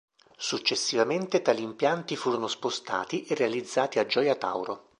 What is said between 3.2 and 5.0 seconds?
e realizzati a Gioia Tauro.